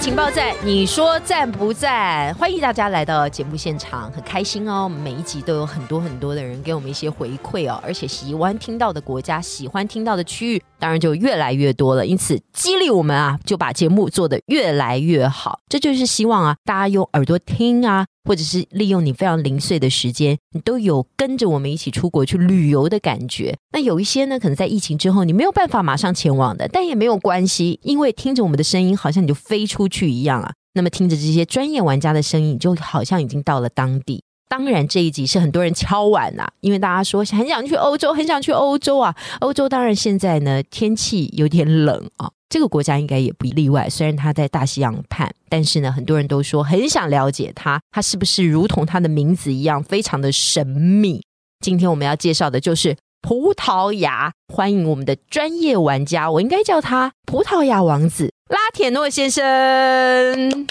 [0.00, 2.32] 情报站，你说赞不赞？
[2.34, 4.88] 欢迎大家来到节目现场，很开心哦。
[4.88, 12.06] 每一集都有很多很多的人给我们一些回馈哦，而且喜欢听到的国家、喜欢听到的区域，当然就越来越多了。
[12.06, 15.58] 因此激励我们啊，就把节目做得越来越好。
[15.68, 18.06] 这就是希望啊，大家用耳朵听啊。
[18.28, 23.56] 或者是利用你非常零碎的时间，你都有跟着我们一起出国去旅游的感觉。
[23.72, 30.52] 那有一些呢，可能在疫情之后你没有办法马上前往的，但也没有关系，因为听着我们的声音，好像你就飞出去一样啊。
[30.74, 34.22] 那么听着这些专业玩家的声音，就好像已经到了当地。
[34.50, 39.14] 当然这一集是很多人敲碗呐，因为大家说很想去欧洲，很想去欧洲啊。
[39.40, 42.30] 欧洲当然现在呢天气有点冷啊。
[42.48, 51.22] 这个国家应该也不例外，虽然它在大西洋畔，但是呢，很多人都说很想了解它，它是不是如同它的名字一样非常的神秘？
[51.60, 60.66] 今天我们要介绍的就是葡萄牙，欢迎我们的专业玩家，我应该叫他葡萄牙王子拉铁诺先生。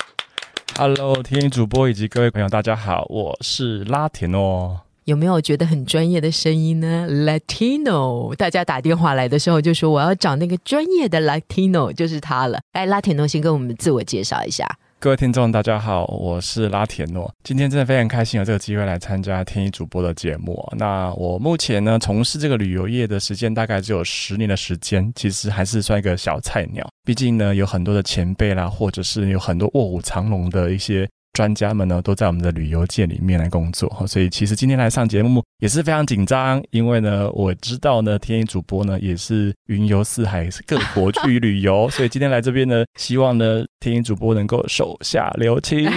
[0.77, 4.86] Hello，天主播以及各位朋友，大家好，我是拉铁诺。
[5.07, 12.59] 有没有觉得很专业的声音呢？Latino，大家打电话来的时候就说我要找那个专业的 Latino，就是他了。
[12.73, 14.67] 来，拉铁诺先跟我们自我介绍一下。
[14.99, 17.33] 各位听众，大家好，我是拉铁诺。
[17.41, 20.61] 今天真的非常开心有这个机会来参加天一主播的节目。
[20.77, 26.85] 那我目前呢从事这个旅游业的时间大概只有十年的时间，其实还是算一个小菜鸟。
[27.05, 31.07] 毕竟呢有很多的前辈啦，或者是有很多卧虎藏龙的一些。
[31.37, 45.87] 专家们呢都在我们的旅游界里面来工作，所以其实今天来上节目也是非常紧张，因为呢我知道呢天音主播呢也是云游四海各国去旅游， 所以今天来这边呢，希望呢天音主播能够手下留情。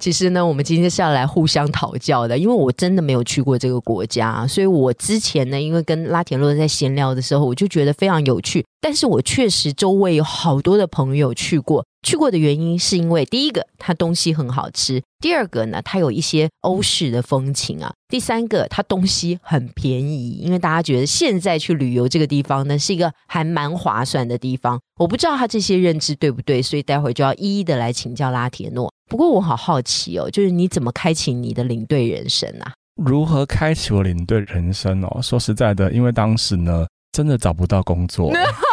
[0.00, 8.64] 其实呢，我们今天是要来互相讨教的，因为我真的没有去过这个国家，所以我之前呢，因为跟拉田洛在闲聊的时候，我就觉得非常有趣。
[8.80, 24.80] 但是我确实周围有好多的朋友去过，去过的原因是因为第一个它东西很好吃，第二个呢它有一些欧式的风情啊，第三个它东西很便宜，因为大家觉得现在去旅游这个地方呢是一个还蛮划算的地方。
[24.98, 28.92] 我不知道他这些认知对不对，所以待会就要一一的来请教拉铁诺。
[29.08, 32.72] 不过我好好奇哦，就是你怎么开启你的领队人生啊？
[32.96, 35.20] 如何开启我领队人生哦？
[35.22, 38.30] 说实在的，因为当时呢真的找不到工作。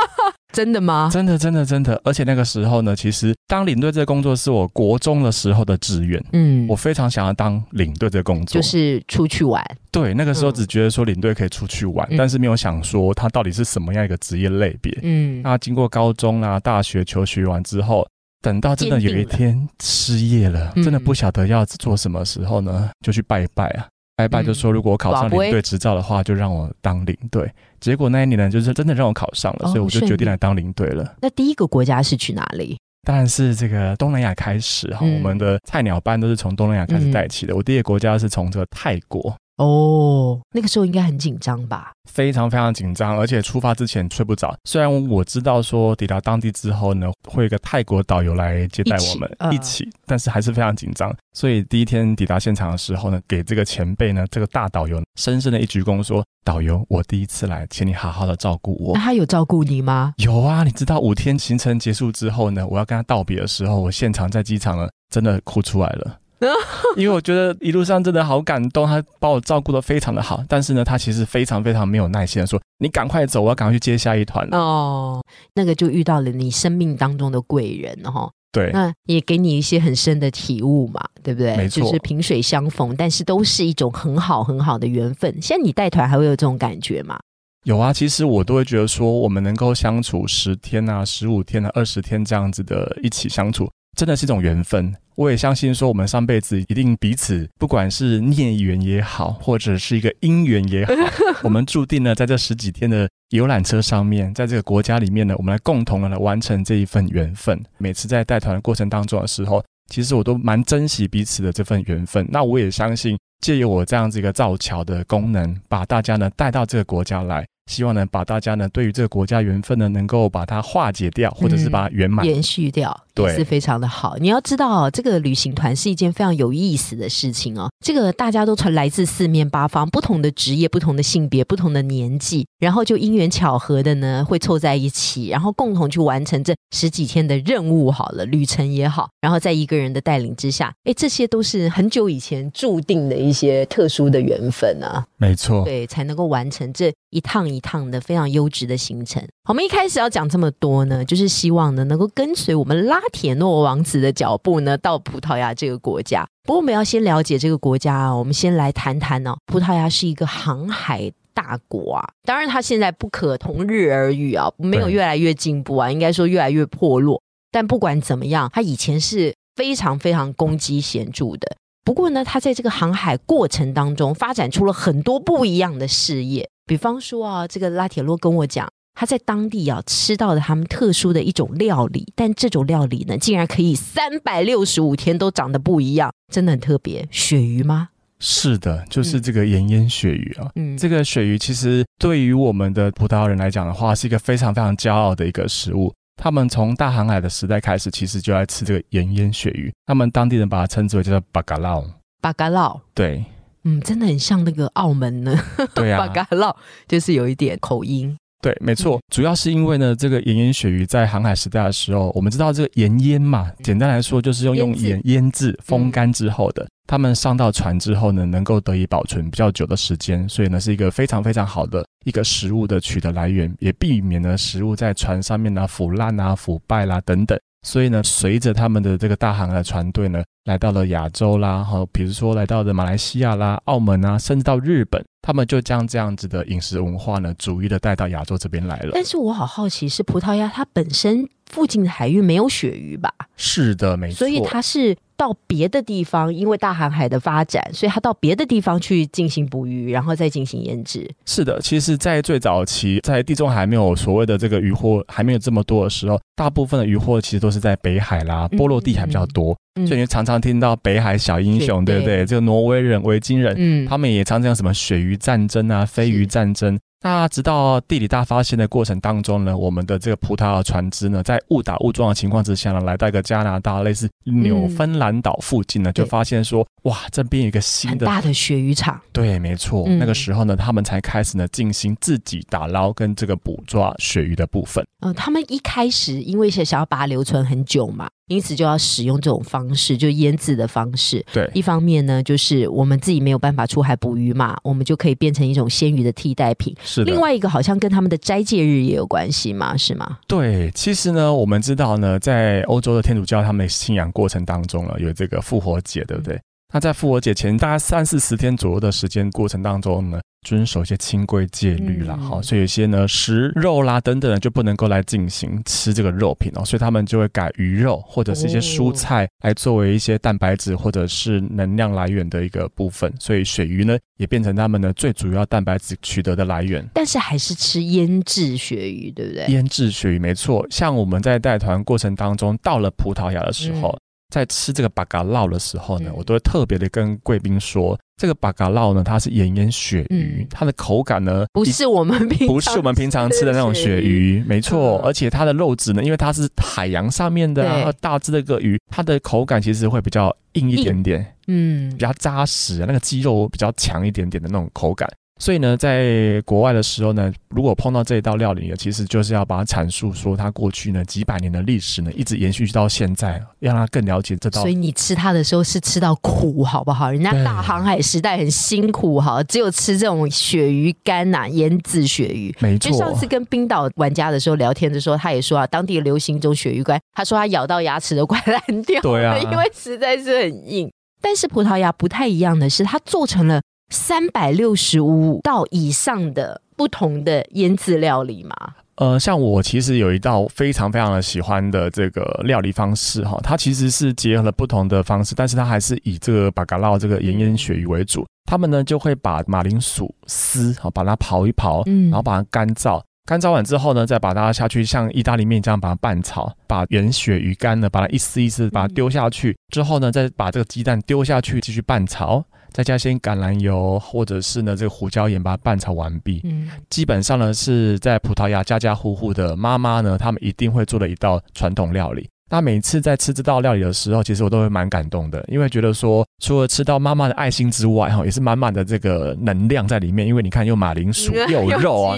[0.58, 1.08] 真的吗？
[1.14, 2.02] 真的，真的，真的。
[2.04, 6.20] 而且那个时候呢，其实当领队这个工作是我国中的时候的志愿。
[6.34, 9.64] 嗯，我非常想要当领队这个工作，就是出去玩。
[9.92, 14.98] 对，那个时候只觉得说领队可以出去玩，但是没有想说他到底是什么样一个职业类别。
[15.04, 18.08] 嗯，那经过高中啊、大学求学完之后，
[18.42, 23.86] 等到真的有一天失业了，真的不晓得要做什么时候呢，就去拜一拜啊。
[24.18, 27.50] 拜拜就说，如果我考上领队执照的话，就让我当领队。
[27.80, 31.16] 结果那一年呢，就是真的让我考上了，所以我就决定来当领队了。
[31.22, 32.76] 那第一个国家是去哪里？
[33.08, 35.06] 当然是这个东南亚开始哈。
[35.06, 37.56] 我们的菜鸟班都是从东南亚开始带起的。
[37.56, 39.34] 我第一个国家是从这个泰国。
[39.58, 41.92] 哦，那个时候应该很紧张吧？
[42.10, 44.56] 非常非常紧张，而且出发之前睡不着。
[44.66, 51.14] 虽然我知道说抵达当地之后呢，会有个泰国导游来接待我们一起，但是还是非常紧张。
[51.34, 60.14] 所以第一天抵达现场的时候呢，给这个前辈呢，这个大导游深深的一鞠躬，说：“导游，我第一次来，请你好好的照顾我。”那他有照顾你吗？
[60.18, 66.20] 有啊，你知道五天行程结束之后呢，我要跟他道别的时候，我现场在机场呢，真的哭出来了。
[66.96, 75.24] 因为我觉得一路上真的好感动，他把我照顾的非常的好，但是呢，他其实非常非常没有耐心的说：“你赶快走，我要赶快去接下一团。”哦，
[75.56, 78.30] 那个就遇到了你生命当中的贵人哈。
[78.52, 81.56] 对，那也给你一些很深的体悟嘛，对不对？
[81.58, 85.32] 没错，就是萍水相逢，但是都是一种很好很好的缘分。
[85.42, 87.20] 现在你带团还会有这种感觉吗？
[87.66, 93.70] 有啊，其实我都会觉得说，我们能够相处十天啊、十五天啊、二十天这样子的一起相处。
[93.98, 100.94] 真的是一种缘分，我也相信说我们上辈子一定彼此，不管是孽缘也好，或者是一个姻缘也好，
[101.44, 107.60] 我们注定了在这十几天的游览车上面，在这个国家里面呢，我们来共同的来完成这一份缘分。
[107.80, 112.24] 每次在带团的过程当中的时候，其实我都蛮珍惜彼此的这份缘分。
[112.30, 117.44] 那我也相信借由我这样子一个造桥的功能，把大家呢带到这个国家来。
[117.68, 124.18] 希望呢，把大家呢对于这个国家缘分呢，能够把它化解掉，或者是把它圆满延续掉，对是非常的好。
[124.18, 127.70] 你要知道，这个旅行团是一件非常有意思的事情哦。
[127.86, 137.92] 这个大家都从来自四面八方，不同的职业、不同的性别、不同的年纪，然后就因缘巧合的呢，会凑在一起，然后共同去完成这十几天的任务。
[137.92, 145.06] 好了，旅程也好，然后在一个人的带领之下，哎，这些都是很久以前注定的一些特殊的缘分啊。
[145.18, 149.26] 没错，对，才能够完成这一趟一趟的非常优质的行程。
[149.48, 156.28] 我们一开始要讲这么多呢，就是希望呢能够跟随我们拉铁诺王子的脚步呢，到葡萄牙这个国家。
[156.44, 167.22] 不过我们要先了解这个国家啊，我们先来谈谈呢，葡萄牙是一个航海大国啊，当然它现在不可同日而语啊，没有越来越进步啊，应该说越来越破落。
[167.52, 171.56] 但不管怎么样，它以前是非常非常攻击显著的。
[171.84, 176.50] 不过呢，它在这个航海过程当中发展出了很多不一样的事业。
[176.68, 187.08] 比方说啊，这个拉铁洛跟我讲，他在当地啊吃到了他们特殊的一种料理，但这种料理呢，竟然可以三百六十五天都长得不一样，真的很特别。
[187.10, 187.90] 鳕鱼吗？
[188.20, 190.50] 是的，就是这个盐腌鳕鱼啊。
[190.56, 195.94] 嗯，这个鳕鱼其实对于我们的葡萄牙人来讲的话，是一个非常非常骄傲的一个食物。
[196.20, 199.72] 他们从大航海的时代开始，其实就在吃这个盐腌鳕鱼。
[199.86, 201.80] 他们当地人把它称之为叫做巴嘎拉。
[202.20, 203.24] 巴嘎拉，对，
[203.68, 205.38] 嗯，真的很像那个澳门呢。
[205.76, 206.56] 对啊， 巴嘎烙
[206.88, 208.16] 就是有一点口音。
[208.42, 216.66] 对，没错，主要是因为呢，这个盐腌鳕鱼在航海时代的时候，我们知道这个盐腌嘛，简单来说就是用用盐腌制、风干之后的。
[216.88, 227.38] 他们上到船之后呢，能够得以保存比较久的时间，所以呢，是一个非常非常好的一个食物的取得来源，也避免了食物在船上面呢腐烂啊、腐败啦等等。
[227.68, 238.92] 所以呢，随着他们的这个大航海船队呢，来到了亚洲啦，哈，比如说来到了马来西亚啦、澳门啊，甚至到日本，他们就将这样子的饮食文化呢，逐一的带到亚洲这边来了。
[238.94, 243.14] 但是我好好奇，是葡萄牙它本身附近的海域没有鳕鱼吧？
[243.36, 244.16] 是的，没错。
[244.16, 244.96] 所以它是。
[245.18, 251.10] 到别的地方，因为大航海的发展，所以他到别的地方去进行捕鱼，然后再进行腌制。
[251.26, 259.58] 是的，其实，在最早期，在地中海没有所谓的这个渔获还没有这么多的时候，大部分的渔获其实都是在北海啦、波罗的海比较多。
[259.86, 262.26] 所以你常常听到北海小英雄，对不对？
[262.26, 266.80] 这个挪威人、维京人，嗯，他们也常常什么鳕鱼战争啊、飞鱼战争。
[267.04, 279.00] 那直到地理大发现的过程当中呢，我们的这个葡萄牙船只呢，在误打误撞的情况之下呢，来到一个加拿大类似纽芬兰岛附近呢，就发现说，哇，这边有一个新的大的鳕鱼场。
[279.14, 279.88] 对，没错。
[279.88, 284.84] 那个时候呢，他们才开始呢进行自己打捞跟这个捕抓鳕鱼的部分。
[285.02, 288.10] 呃，他们一开始因为是想要把它留存很久嘛。
[288.28, 291.26] 因此就要使用这种方式，就腌制的方式。
[291.34, 296.76] 对，一方面呢，就是我们自己没有办法出海捕鱼嘛，我们就可以变成一种鲜鱼的替代品。
[296.84, 300.20] 是另外一个好像跟他们的斋戒日也有关系嘛，是吗？
[300.28, 306.40] 对，其实呢，我们知道呢，在欧洲的天主教他们的信仰过程当中呢，有这个复活节，对不对？
[306.74, 326.86] 那在复活节前大概三四十天左右的时间过程当中呢，遵守一些清规戒律啦，好，所以有些呢食肉啦等等的就不能够来进行吃这个肉品哦，所以他们就会改鱼肉或者是一些蔬菜来作为一些蛋白质或者是能量来源的一个部分，所以鳕鱼呢也变成他们的最主要蛋白质取得的来源。
[326.94, 329.46] 但是还是吃腌制鳕鱼，对不对？
[329.48, 333.98] 腌制鳕鱼没错，像我们在带团过程当中到了葡萄牙的时候。
[334.30, 355.10] 在吃这个巴嘎烙的时候呢，我都会特别的跟贵宾说，这个巴嘎烙呢，它是盐腌鳕鱼，它的口感呢不是我们不是我们平常吃的那种鳕鱼，没错，而且它的肉质呢，因为它是海洋上面的大只的个鱼，它的口感其实会比较硬一点点，嗯，比较扎实，那个肌肉比较强一点点的那种口感。
[355.40, 364.62] 所以呢，在国外的时候呢，如果碰到这一道料理呢，其实就是要把它阐述说它过去呢几百年的历史呢，一直延续到现在，让他更了解这道。
[364.62, 367.12] 所以你吃它的时候是吃到苦，好不好？
[367.12, 372.56] 人家大航海时代很辛苦哈，只有吃这种鳕鱼干呐，腌制鳕鱼。
[372.60, 372.92] 没错。
[372.92, 380.92] 就上次跟冰岛玩家的时候聊天的时候，他也说啊，当地流行一种鳕鱼干，他说他咬到牙齿都快烂掉，对啊，因为实在是很硬。
[381.22, 383.62] 但是葡萄牙不太一样的是，它做成了。
[383.90, 388.56] 三百六十五道以上的不同的腌制料理吗？
[388.96, 398.26] 呃，像我其实有一道非常非常的喜欢的这个料理方式哈，它其实是结合了不同的方式，但是它还是以这个巴嘎烙这个盐腌鳕鱼为主。
[398.50, 412.44] 他们呢就会把马铃薯丝哈把它刨一刨，嗯，然后把它干燥，干燥完之后呢，再把它下去像意大利面这样把它拌炒，把盐鳕鱼干呢把它一丝一丝把它丢下去之后呢，再把这个鸡蛋丢下去继续拌炒。
[412.78, 416.42] 再加些橄榄油，或者是呢这个胡椒盐，把它拌炒完毕。
[416.44, 422.30] 嗯，基本上呢是在葡萄牙家家户户的妈妈呢，他们一定会做的一道传统料理。
[422.52, 430.28] 那每次在吃这道料理的时候，其实我都会蛮感动的，因为觉得说，除了吃到妈妈的爱心之外，哈，也是满满的这个能量在里面。
[430.28, 432.16] 因为你看，有马铃薯， 又有肉啊，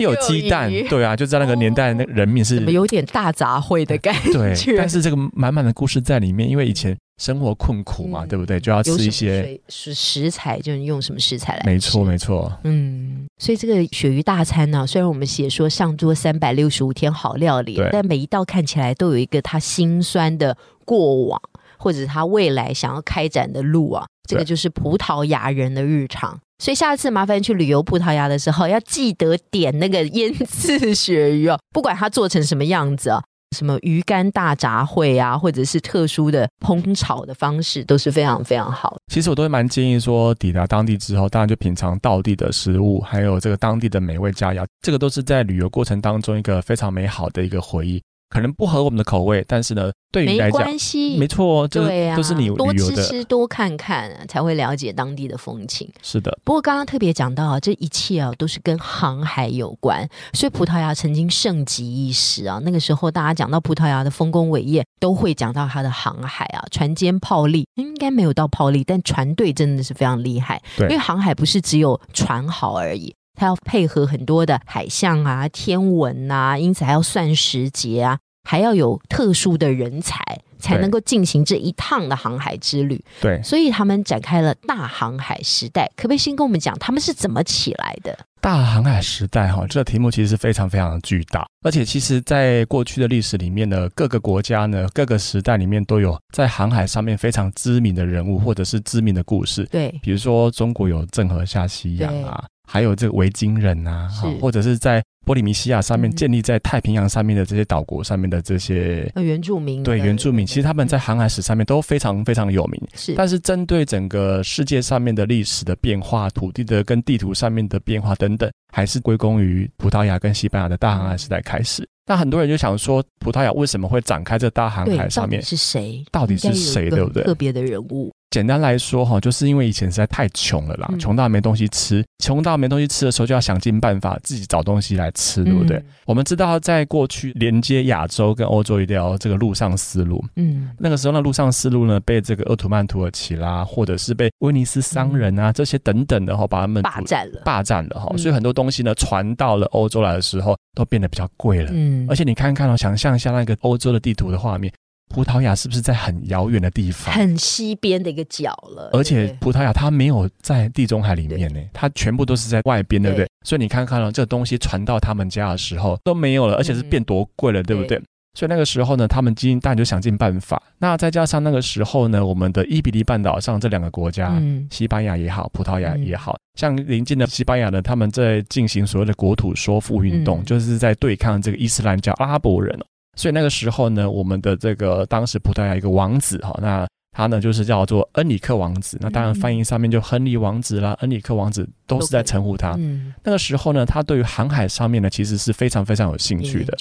[0.00, 4.32] 又有鸡蛋，对啊，就在那个年代，那人民是有点大杂烩的感觉？
[4.32, 6.96] 对，但是这个满满的故事在里面，因为以前。
[7.20, 8.58] 生活困苦嘛，对不对？
[8.58, 11.62] 就要吃一些食食材，就是用什么食材来？
[11.66, 12.50] 没错，没错。
[12.64, 21.38] 嗯，所以这个鳕鱼大餐呢，虽然我们写说上桌三百六十五天好料理，但每一道看起来都有一个他心酸的过往，
[21.76, 24.06] 或者他未来想要开展的路啊。
[24.26, 26.38] 这个就是葡萄牙人的日常。
[26.58, 33.22] 所以下次麻烦去旅游葡萄牙的时候，要记得点那个腌制鳕鱼哦，不管它做成什么样子啊。
[33.56, 38.96] 什么鱼干大杂烩啊，或者是特殊的烹炒的方式，都是非常非常好。
[39.08, 48.02] 其实我都会蛮建议说，抵达当地之后，当然就品尝当地的食物，还有这个当地的美味佳肴，这个都是在旅游过程当中一个非常美好的一个回忆。
[48.30, 55.92] 可能不合我们的口味，但是呢，对于来讲，没关系，没错，对呀，都是你多吃吃多看看，才会了解当地的风情。
[56.00, 56.38] 是的。
[56.44, 62.60] 不过刚刚特别讲到啊，这一切啊都是跟航海有关，所以葡萄牙曾经盛极一时啊。
[62.62, 70.62] 那个时候大家讲到葡萄牙的丰功伟业，都会讲到它的航海啊，船坚炮利，应该没有到炮利，但船队真的是非常厉害。
[70.76, 73.12] 对，因为航海不是只有船好而已。
[73.40, 80.20] 它要配合很多的海象啊、天文啊，因此还要算时节啊，还要有特殊的人才，
[80.58, 83.02] 才能够进行这一趟的航海之旅。
[83.18, 85.90] 对，所以他们展开了大航海时代。
[85.96, 88.14] 可不可以先跟我们讲，他们是怎么起来的？
[88.42, 99.64] 大航海时代哈，这个题目其实是非常非常的巨大，而且其实在过去的历史里面呢，各个国家呢，各个时代里面都有在航海上面非常知名的人物，或者是知名的故事。
[99.70, 102.44] 对，比如说中国有郑和下西洋啊。
[102.72, 104.08] 还有这个维京人啊，
[104.40, 112.80] 或者是在波利尼西亚上面建立在太平洋上面的这些岛国上面的这些原住民，对原住民，其实他们在航海史上面都非常非常有名。
[112.94, 121.84] 是，但是针对整个世界上面的历史的变化、土地的跟地图上面的变化等等，还是归功于葡萄牙跟西班牙的大航海时代开始。
[122.06, 126.04] 那很多人就想说，葡萄牙为什么会展开这大航海上面是谁？
[126.12, 126.88] 到底是谁？
[126.88, 127.24] 对不对？
[127.24, 128.12] 特别的人物。
[128.30, 135.82] 简单来说哈，就是因为以前实在太穷了啦，穷到没东西吃，穷到没东西吃的时候，就要想尽办法自己找东西来吃，对不对？
[136.06, 154.72] 我们知道，在过去连接亚洲跟欧洲一条这个陆上丝路，嗯，那个时候那陆上丝路呢，被这个鄂图曼土耳其啦，或者是被威尼斯商人啊这些等等的哈，把他们霸占了，霸占了哈，所以很多东西呢，传到了欧洲来的时候，都变得比较贵了，嗯，而且你看看哦，想象一下那个欧洲的地图的画面。
[155.10, 158.88] 葡萄牙是不是在很遥远的地方，很西边的一个角了？
[158.92, 163.28] 而且葡萄牙它没有在地中海里面呢，它全部都是在外边，对不对？
[163.44, 168.00] 所以你看看了这个东西传到他们家的时候都没有了，而且是变多贵了，对不对？
[168.38, 170.62] 所以那个时候呢，他们基因当然就想尽办法。
[170.78, 182.78] 那再加上那个时候呢，我们的伊比利半岛上这两个国家，嗯西班牙也好，葡萄牙也好像邻近的西班牙呢，他们在进行所谓的国土收复运动，就是在对抗这个伊斯兰教阿拉伯人。
[183.20, 188.96] 所以那个时候呢，我们的这个当时葡萄牙一个王子哈，那他呢就是叫做恩里克王子。
[188.98, 192.78] 那当然翻译上面就亨利王子啦，恩里克王子都是在称呼他。
[193.22, 196.74] 那个时候呢，他对于航海上面呢其实是非常非常有兴趣的，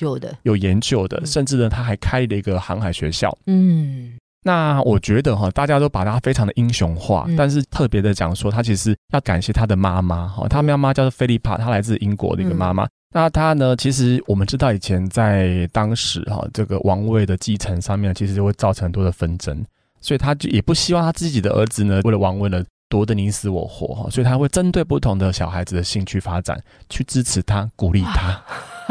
[0.43, 3.37] 有研究的，甚至呢他还开了一个航海学校。
[3.47, 12.87] 嗯，那我觉得哈，大家都把他非常的英雄化，但是特别的讲说，他其实要感谢他的妈妈哈，他妈妈叫做菲利帕，她来自英国的一个妈妈。
[13.11, 13.75] 那他呢？
[13.75, 19.65] 其实我们知道，以前在当时哈，这个王位的继承上面，其实就会造成很多的纷争，
[19.99, 28.39] 所以他就也不希望他自己的儿子呢，为了王位呢，夺得你死我活哈，所以他会针对不同的小孩子的兴趣发展，去支持他，鼓励他。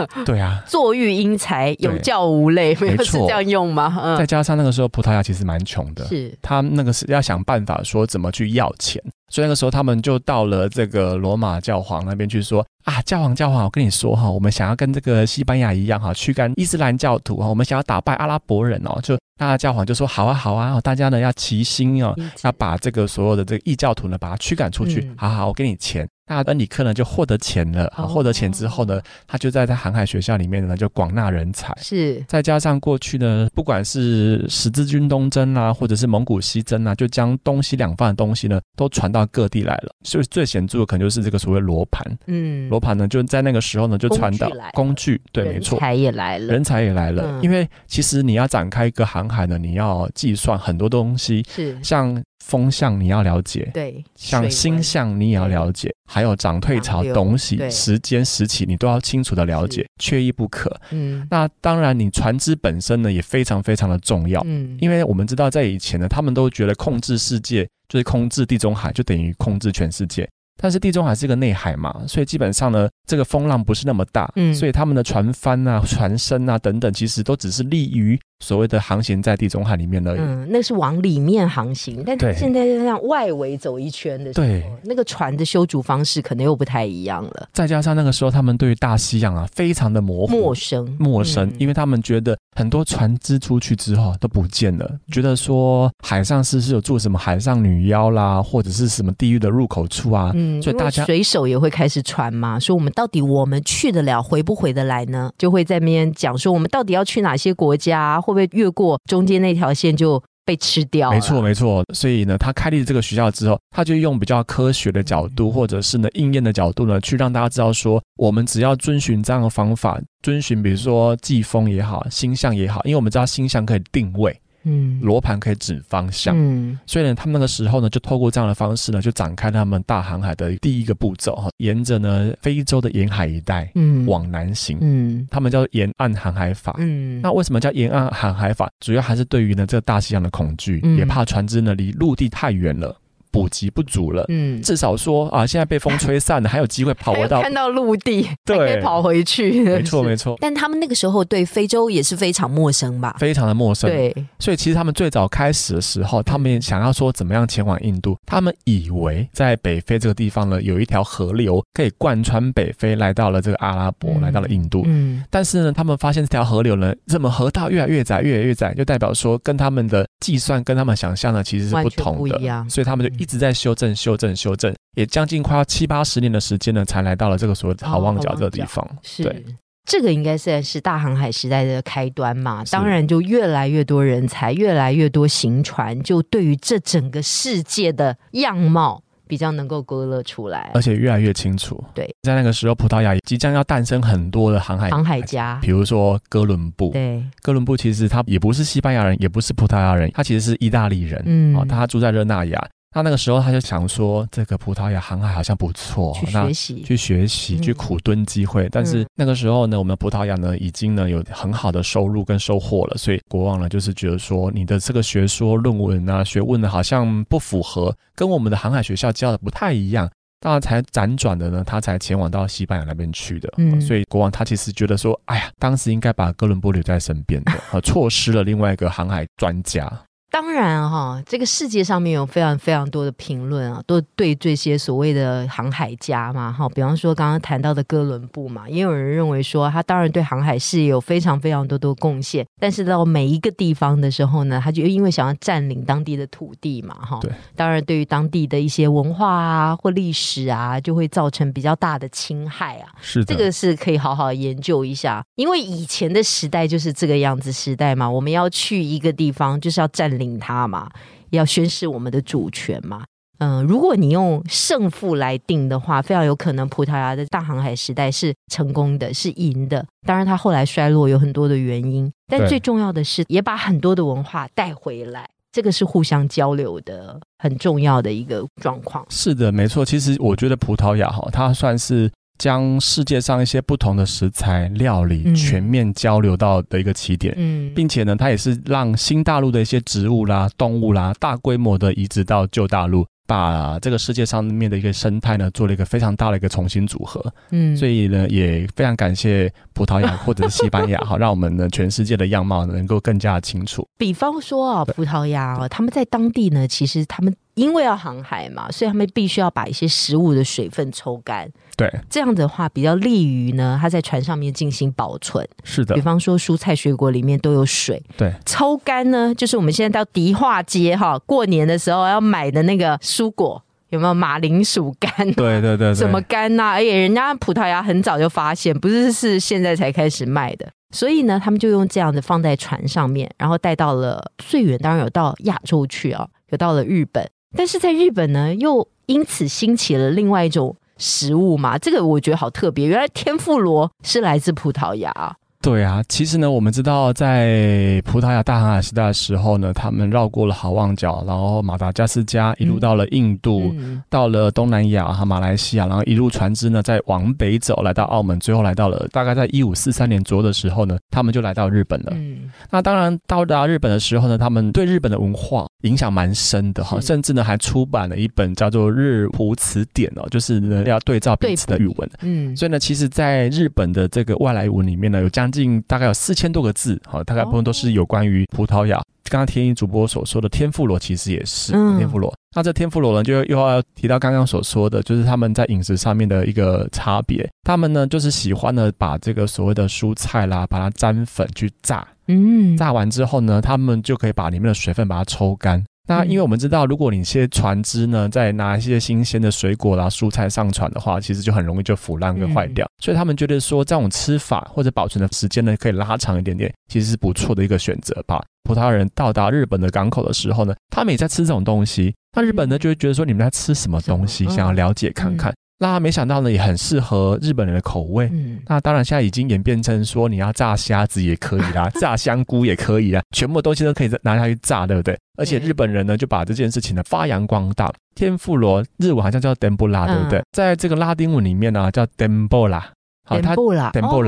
[0.25, 3.99] 对啊，坐育英才，有教无类，没错，这样用吗？
[4.02, 4.17] 嗯。
[4.17, 26.09] 再加上那个时候葡萄牙其实蛮穷的，是，他那个是要想办法说怎么去要钱，所以那个时候他们就到了这个罗马教皇那边去说啊，教皇教皇，我跟你说哈，我们想要跟这个西班牙一样哈，驱赶伊斯兰教徒哈，我们想要打败阿拉伯人哦，就那教皇就说好啊好啊，大家呢要齐心哦，要把这个所有的这个异教徒呢把他驱赶出去，好好，我给你钱。
[26.28, 32.23] 那恩里克呢就获得钱了，获得钱之后呢，他就在在航海学校里面呢就广纳人才，是。
[32.28, 39.92] 再加上过去呢，不管是十字军东征啊，或者是蒙古西征啊，就将东西两方的东西呢都传到各地来了。
[40.04, 47.40] 所以最显著的可能就是这个所谓罗盘，嗯，罗盘呢就在那个时候呢就传到工具，对，没错，人才也来了，人才也来了。
[47.42, 51.78] 因为其实你要展开一个航海呢，你要计算很多东西，是。
[51.82, 60.75] 像风向你要了解，对，像星象你也要了解，还有涨退潮东西时间时期你都要清楚的了解，缺一不可。
[60.90, 70.28] 嗯那当然，你船只本身呢也非常非常的重要，嗯，因为我们知道在以前呢，他们都觉得控制世界就是控制地中海，就等于控制全世界。
[70.61, 80.21] 但是地中海是一个内海嘛，所以基本上呢，这个风浪不是那么大，嗯所以他们的船帆啊、船身啊等等，其实都只是利于所谓的航行在地中海里面而已。
[80.21, 100.30] 嗯，那是往里面航行，但是现在就像外围走一圈的时候，对那个船的修筑方式可能又不太一样了，再加上那个时候他们对于大西洋啊非常的模糊、陌生，陌生，嗯因为他们觉得很多船只出去之后都不见了，觉得说海上是不是有住什么海上女妖啦，或者是什么地狱的入口处啊？
[100.35, 105.30] 嗯，所以大家水手也会开始传嘛，说我们到底我们去得了，回不回得来呢？
[105.37, 111.11] 就会在那边讲说我们到底要去哪些国家，会不会越过中间那条线就被吃掉？
[111.11, 111.82] 没错，没错。
[111.94, 124.38] 所以呢，他开立这个学校之后，他就用比较科学的角度，或者是呢应验的角度呢，去让大家知道说，我们只要遵循这样的方法，遵循比如说季风也好，星象也好，因为我们知道星象可以定位，
[124.69, 125.01] 嗯。
[125.03, 126.35] 罗盘可以指方向。
[126.37, 126.79] 嗯。
[126.87, 134.07] 所以呢，他们那个时候呢，就透过这样的方式呢，就展开他们大航海的第一个步骤哈，沿着呢非洲的沿海一带嗯。
[134.07, 135.27] 往南行，嗯。
[135.31, 136.75] 他们叫做沿岸航海法。
[136.79, 137.21] 嗯。
[137.23, 138.71] 那为什么叫沿岸航海法？
[138.81, 140.97] 主要还是对于呢这个大西洋的恐惧，嗯。
[140.99, 142.97] 也怕船只呢离陆地太远了，
[143.30, 144.25] 补给不足了。
[144.28, 147.42] 嗯，至少说啊，现在被风吹散了，还有机会跑回到。
[147.42, 153.16] 看到陆地，对可以跑回去，没错没错，但他们那个时候对非洲也是非常陌生吧？
[153.18, 153.90] 非常的陌生。
[153.90, 164.82] 对，所以其实他们最早开始的时候，他们想要说怎么样前往印度，他们以为在北非这个地方呢，有一条河流可以贯穿北非，来到了这个阿拉伯，嗯来到了印度。
[164.87, 178.89] 嗯但是呢，他们发现这条河流呢，这么河道越来越窄，越来越窄，就代表说跟他们的计算、跟他们想象的其实是不同的不一样，所以他们就一直在修正、修正、修正，也将近快要七八十年的时间呢，才来到了这个所谓的好望角这个地方。
[179.03, 179.45] 是对。
[179.91, 190.83] 这个应该算是大航海时代的开端嘛，当然就越来越多人才，越来越多行船，就对于这整个世界的样貌比较能够勾勒出来而。
[190.83, 191.83] 且越来越清楚。
[191.95, 196.91] 对，在那个时候，葡萄牙也即将要诞生很多的航海航海家比如说哥伦布。
[196.91, 201.23] 对，哥伦布其实他也不是西班牙人，也不是葡萄牙人，他其实是意大利人。
[201.25, 202.69] 嗯哦，他住在热那亚。
[202.99, 208.69] 那那个时候他就想说，这个葡萄牙航海好像不错，去那学习，去学习、嗯去苦蹲机会。
[208.71, 220.11] 但是那个时候呢，我们葡萄牙呢已经呢有很好的收入跟收获了，所以国王呢就是觉得说，你的这个学说、论文啊、学问呢好像不符合，跟我们的航海学校教的不太一样。
[220.41, 223.52] 当然才辗转的呢，他才前往到西班牙那边去的。
[223.56, 229.89] 嗯所以国王他其实觉得说，哎呀，当时应该把哥伦布留在身边的，啊，错失了另外一个航海专家。
[230.30, 260.91] 当然哈、这个世界上面有非常非常多的评论啊，都对这些所谓的航海家嘛，哈，比方说刚刚谈到的哥伦布嘛，也有人认为说他当然对航海事业有非常非常多的贡献，但是到每一个地方的时候呢，他就因为想要占领当地的土地嘛，哈，对，当然对于当地的一些文化啊或历史啊，就会造成比较大的侵害啊，是，这个是可以好好研究一下，因为以前的时代就是这个样子时代嘛，我们要去一个地方就是要占领它嘛，
[261.30, 263.04] 要宣示我们的主权嘛。
[263.38, 269.86] 嗯，如果你用胜负来定的话，非常有可能葡萄牙的大航海时代是成功的，是赢的。
[270.04, 279.06] 当然，它后来衰落有很多的原因，但最重要的是也把很多的文化带回来，这个是互相交流的很重要的一个状况。
[279.08, 279.84] 是的，没错。
[279.84, 287.35] 其实我觉得葡萄牙哈，它算是将世界上一些不同的食材料理嗯全面交流到的一个起点。
[287.37, 297.33] 嗯，并且呢，它也是让新大陆的一些植物啦、动物啦，大规模的移植到旧大陆，把这个世界上面的一个生态呢，做了一个非常大的一个重新组合。
[297.51, 303.87] 嗯所以呢，也非常感谢葡萄牙或者是西班牙，哈，让我们呢全世界的样貌能够更加清楚。
[303.99, 315.47] 比方说啊，葡萄牙啊，他们在当地呢，其实他们因为要航海嘛，所以他们必须要把一些食物的水分抽干，对，这样的话比较利于呢，它在船上面进行保存。
[315.64, 325.10] 是的比，方说蔬菜水果里面都有水，对，抽干呢，就是我们现在到迪化街哈，过年的时候要买的那个蔬果，有没有马铃薯干？
[325.32, 330.68] 对对对对，什么干呐、而且人家葡萄牙很早就发现，不是是现在才开始卖的。
[330.90, 337.28] 所以呢，他们就用这样的放在船上面，然后带到了最远，当然有到亚洲去啊，有到了日本。
[337.56, 342.87] 但是在日本呢，又因此兴起了另外一种食物嘛，这个我觉得好特别。
[342.87, 354.00] 原来天妇罗是来自葡萄牙，对啊，其实呢，我们知道在葡萄牙大航海时代的时候呢，他们绕过了好望角，然后马达加斯加，一路到了印度，嗯。
[354.08, 362.12] 到了东南亚和马来西亚，然后一路船只呢再往北走，来到澳门，最后来到了大概在一五四三年左右的时候呢，他们就来到日本了。
[362.14, 362.50] 嗯。
[362.71, 372.10] 那当然到达日本的时候呢，他们对日本的文化影响蛮深的哈，甚至呢还出版了一本叫做《日葡词典》哦，就是呢要对照彼此的语文。
[372.23, 379.00] 嗯，所以呢，其实，在日本的这个外来文里面呢，有将近大概有四千多个字，好，大概部分都是有关于葡萄牙。
[379.30, 382.34] 刚刚天一主播所说的天妇罗，其实也是、嗯天妇罗。
[382.56, 387.47] 那这天妇罗呢，就又要提到刚刚所说的，就是他们在饮食上面的一个差别。
[387.65, 395.84] 他们呢，就是喜欢呢把这个所谓的蔬菜啦，把它沾粉去炸，嗯炸完之后呢，他们就可以把里面的水分把它抽干。
[396.08, 402.88] 那因为我们知道，如果你一些船只呢，再拿一些新鲜的水果啦、蔬菜上船的话，其实就很容易就腐烂跟坏掉。
[402.99, 408.42] 所以他们觉得说，这种吃法或者保存的时间呢，可以拉长一点点，其实是不错的一个选择吧。
[408.64, 412.14] 葡萄牙人到达日本的港口的时候呢，他们也在吃这种东西。
[412.34, 415.54] 那日本呢，就会觉得说，你们在吃什么东西，想要了解看看。
[415.78, 418.28] 那没想到呢，也很适合日本人的口味。
[418.32, 425.17] 嗯那当然，现在已经演变成说，你要炸虾子也可以啦， 炸香菇也可以啦，全部东西都可以拿下去炸，对不对？
[425.38, 427.93] 而且日本人呢，就把这件事情呢发扬光大。
[428.17, 430.41] 天妇罗日文好像叫 dembula，对不对？
[430.41, 432.82] 嗯在这个拉丁文里面呢，叫 dembola。
[433.25, 434.23] 好，它点布啦，点布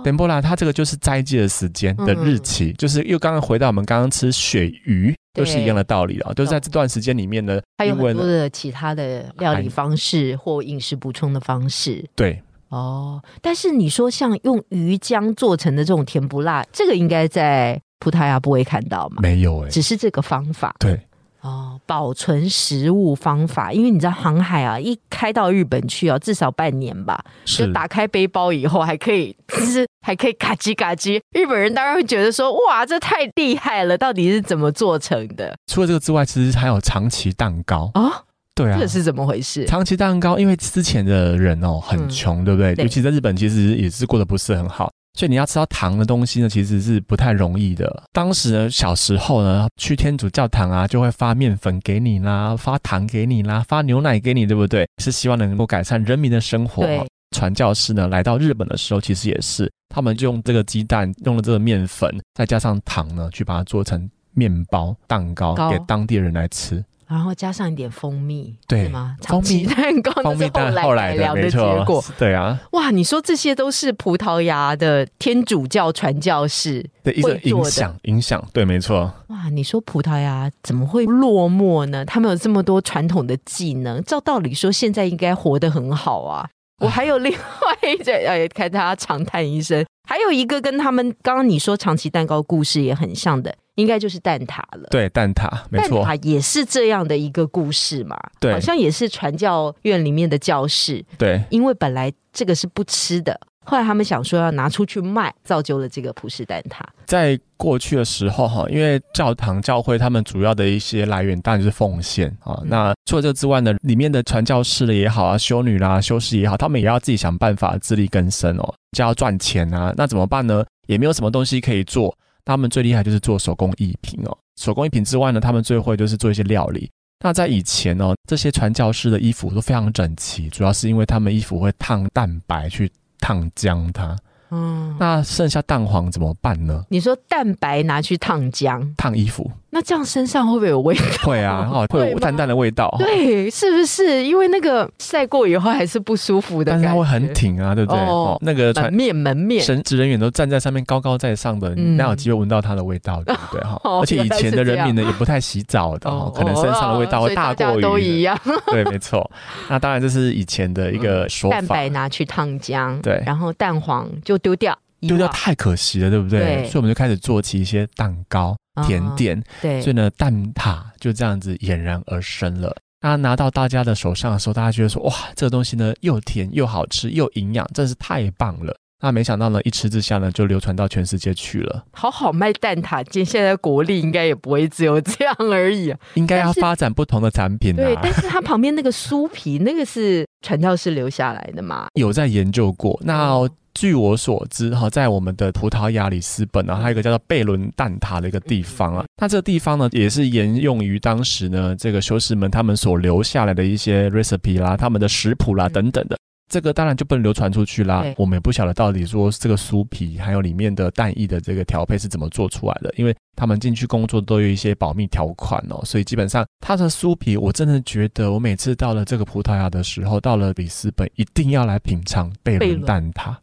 [0.00, 6.32] 啦哦 dembola 它这个就是斋戒的时间的日期，就是又刚刚回到我们刚刚吃鳕鱼，都是一样的道理啊。
[6.34, 12.04] 就是在这段时间里面呢，还有很多的其他的料理方式或饮食补充的方式。
[12.14, 19.16] 对哦，但是你说像用鱼浆做成的这种甜不辣，这个应该在葡萄牙不会看到吗？
[19.20, 20.98] 没有哎、只是这个方法对
[21.42, 31.20] 哦，保存食物方法，因为你知道航海啊，一开到日本去哦，至少半年吧，就是打开背包以后还可以，就 是还可以嘎叽嘎叽。
[31.32, 37.90] 日本人当然会觉得说，哇，这太厉害了，到底是怎么做成的除了这个之外，其实还有长崎蛋糕。
[37.94, 38.22] 啊？
[38.54, 39.64] 对啊，这是怎么回事？
[39.64, 42.74] 长崎蛋糕，因为之前的人哦很穷，对不对？
[42.74, 48.04] 对尤其在日本，其实也是过得不是很好，所以你要吃到糖的东西呢，其实是不太容易的。
[48.12, 54.86] 当时呢，小时候呢，去天主教堂啊，就会发面粉给你啦，发糖给你啦，发牛奶给你，对不对？
[55.02, 56.84] 是希望能够改善人民的生活。
[56.84, 57.04] 对，
[57.36, 66.82] 传教士呢来到日本的时候，其实也是他们就用这个鸡蛋，用了这个面粉，再加上糖呢，去把它做成面包、蛋糕糕给当地人来吃。
[67.10, 69.16] 然后加上一点蜂蜜，对吗？
[69.22, 79.12] 蜂蜜蛋糕蜂蜜蛋那是后来的结果。，对啊，哇，你说这些都是葡萄牙的天主教传教士的一个影响，影响，对，没错。
[79.26, 82.04] 哇，你说葡萄牙怎么会落寞呢？
[82.04, 86.48] 他们有这么多传统的技能，照道理说现在应该活得很好啊。
[86.78, 94.88] 我还有另外一个，呃，看他长叹一声，还有一个跟他们刚刚你说长崎蛋糕故事也很像的，应该就是蛋挞了。
[94.90, 98.52] 对，蛋挞，没错，蛋挞也是这样的一个故事嘛，对。
[98.52, 106.82] 好像也是传教院里面的教室，对，因为本来这个是不吃的，后来他们想说要拿出去卖，造就了这个普世蛋挞。
[107.06, 112.58] 在过去的时候哈，因为教堂教会他们主要的一些来源当然就是奉献啊。
[112.62, 119.92] 嗯那除了这之外呢，里面的传教士的也好啊，修女啦、修士也好，他们也要自己想办法自力更生哦，就要赚钱啊。
[119.96, 120.64] 那怎么办呢？
[120.86, 124.36] 也没有什么东西可以做，他们最厉害就是做手工艺品哦。
[124.60, 126.90] 手工艺品之外呢，他们最会就是做一些料理。
[127.22, 132.90] 那在以前哦，这些传教士的衣服都非常整齐，主要是因为他们衣服会烫蛋白去
[133.20, 134.16] 烫僵它。
[134.50, 136.84] 嗯，那剩下蛋黄怎么办呢？
[136.88, 141.02] 你说蛋白拿去烫浆，烫衣服那这样身上会不会有味道？
[141.22, 144.24] 会啊， 哦，会有淡淡的味道，对，是不是？
[144.24, 148.00] 因为那个晒过以后还是不舒服的感觉，但是它会很挺啊，对不对？
[148.00, 149.62] 哦哦，那个门面门面。
[149.62, 153.60] 神职人员都站在上面高高在上的，嗯哪有机会闻到它的味道，对不对？
[153.66, 158.36] 哈，哦而且以前的人民呢也不太洗澡的，哦，可能身上的味道会大过所以大家都一，样。
[158.66, 159.30] 对，没错。
[159.68, 166.40] 那当然这是以前的一个说法蛋白，拿去烫浆，对然后蛋黄就丢掉，丢掉太可惜了，对不对？
[166.40, 172.76] 对所以我们就开始做起一些蛋糕、甜啊点，对所以呢，蛋挞就这样子俨然而生了。
[173.02, 178.76] 那拿到大家的手上的时候，大家觉得说，哇，这个东西呢又甜又好吃又营养，真是太棒了。
[179.02, 181.82] 那没想到呢，一吃之下呢，就流传到全世界去了。
[181.92, 185.98] 好好卖蛋挞，今现在国力应该也不会只有这样而已啊。
[186.16, 188.12] 应该要发展不同的产品对，啊但。
[188.12, 191.86] 是它旁边那个酥皮，那个是传教士留下来的嘛？
[191.94, 193.00] 有在研究过。
[193.02, 193.48] 那哦
[193.80, 199.06] 据我所知，哈，在我们的葡萄牙里斯本啊，还有一个叫做贝伦蛋挞的一个地方啊。
[199.16, 206.18] 那这个地方呢，也是沿用于当时呢这个修士们他们所留下来的一些 recipe 啦、他们的食谱啦嗯等等的。
[206.50, 208.04] 这个当然就不能流传出去啦。
[208.18, 223.36] 我们也不晓得到底说这个酥皮还有里面的蛋液的这个调配是怎么做出来的，因为他们进去工作都有一些保密条款哦，所以基本上它的酥皮，我真的觉得我每次到了这个葡萄牙的时候，到了里斯本一定要来品尝贝伦蛋挞，哦，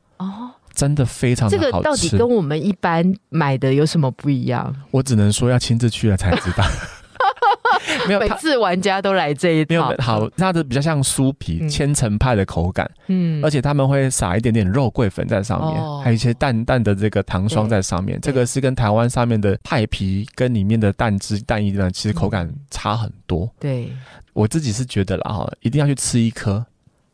[0.78, 2.16] 真的非常的好这个到底。
[2.16, 4.74] 跟我们一般买的有什么不一样？
[4.92, 6.63] 我只能说要亲自去了才知道。
[8.08, 8.20] 没有。
[8.20, 18.20] 每次玩家都来这一套，没有好，它的比较像酥皮嗯千层派的口感，嗯而且他们会撒一点点肉桂粉在上面，哦还有一些淡淡的这个糖霜在上面。
[18.22, 23.50] 这个是跟台湾上面的派皮跟里面的蛋汁蛋液呢，其实口感差很多。
[23.60, 23.92] 对，
[24.34, 26.63] 我自己是觉得啦哈，一定要去吃一颗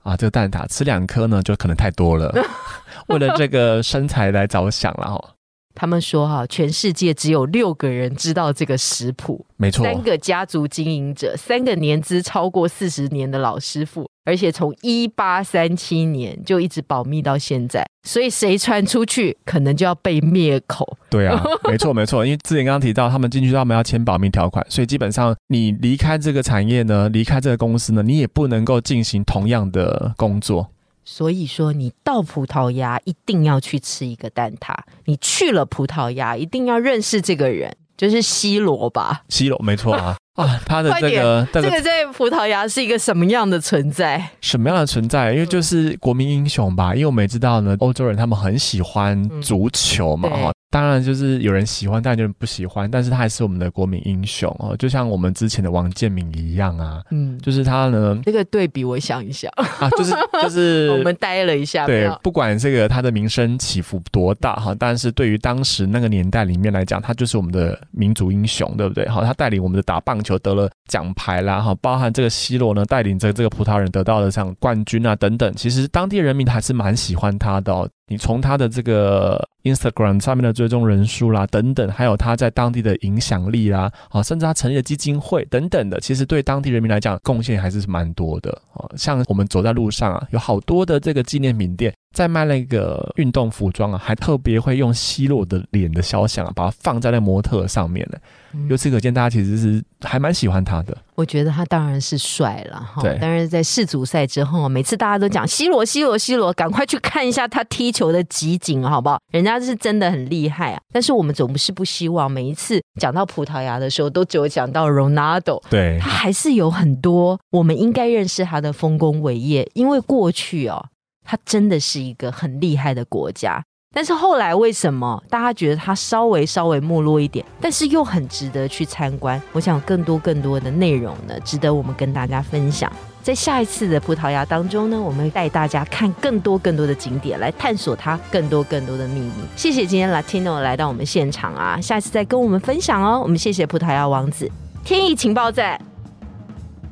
[0.02, 2.34] 啊，这个蛋挞吃两颗呢就可能太多了，
[3.10, 5.30] 为了这个身材来着想了哈。
[5.76, 20.96] 他们说哈，全世界只有六个人知道这个食谱，没错，三个家族经营者，三个年资超过四十年的老师傅，而且从一八三七年就一直保密到现在，所以谁传出去，可能就要被灭口。
[21.10, 30.70] 对啊， 没错没错，因为之前刚刚提到他们进去他们要签保密条款，所以基本上你离开这个产业呢，离开这个公司呢，你也不能够进行同样的工作。
[31.06, 34.74] 所以说，你到葡萄牙一定要去吃一个蛋挞。
[35.06, 39.24] 你去了葡萄牙，一定要认识这个人，就是西罗吧？
[39.30, 44.30] 西罗没错啊 啊，他的这个这个这个在葡萄牙是一个什么样的存在？
[44.42, 45.32] 什么样的存在？
[45.34, 69.08] 因为就是国民英雄吧，因为我们也知道呢，欧洲人他们很喜欢足球嘛哈、当然就是有人喜欢，但有人不喜欢，但是他还是我们的国民英雄哦，就像我们之前的王建民一样啊，嗯，就是他呢这个对比，我想一想，啊，就是 就是我们呆了一下，没对，不管这个他的名声起伏多大哈，但是对于当时那个年代里面来讲，他就是我们的民族英雄，对不对？
[69.08, 77.88] 好，他带领我们的打棒球得了奖牌啦，哈，包含这个 C 罗呢，带领着这个葡萄牙人得到了像冠军啊等等，其实当地人民还是蛮喜欢他的哦。
[78.08, 88.86] 你从他的这个 Instagram 上面的追踪人数啦，等等，还有他在当地的影响力啦，啊，甚至他成立的基金会等等的，其实对当地人民来讲贡献还是蛮多的啊。
[88.98, 98.18] 像我们走在路上啊，有好多的这个纪念品店在卖那个运动服装啊，还特别会用希洛的脸的肖像啊，把它放在那模特上面呢。
[98.56, 100.96] 嗯由此可见，大家其实是还蛮喜欢他的。
[101.16, 109.20] 我觉得他当然是帅了哈对，但是在世足赛之后，每次大家都讲 C 罗，C 罗，C 罗，赶快去看一下他踢球的集锦，好不好？
[109.32, 110.80] 人家是真的很厉害啊。
[110.92, 120.86] 但是我们总是不希望每一次讲到葡萄牙的时候，都只有讲到 Ronaldo，对他还是有很多我们应该认识他的丰功伟业，因为过去哦，
[121.24, 123.64] 他真的是一个很厉害的国家。
[123.96, 129.40] 但是后来为什么大家觉得他稍微稍微没落一点，但是又很值得去参观？
[129.52, 132.92] 我想有更多更多的内容呢，值得我们跟大家分享。
[133.22, 139.32] 在下一次的葡萄牙当中呢，我们会带大家看更多更多的景点，来探索它更多更多的秘密。
[139.56, 143.22] 谢谢今天 Latino 来到我们现场啊，下次再跟我们分享哦。
[143.22, 144.52] 我们谢谢葡萄牙王子
[144.84, 145.80] 天意情报站。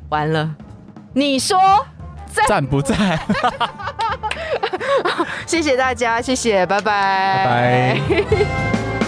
[0.08, 0.54] 完了，
[1.12, 1.58] 你说
[2.46, 2.94] 赞不在？
[5.46, 6.82] 谢谢大家，谢谢，拜拜，
[7.44, 8.00] 拜拜。